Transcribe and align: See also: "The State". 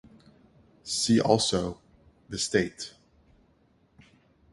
See 0.83 1.21
also: 1.21 1.79
"The 2.27 2.39
State". 2.39 2.95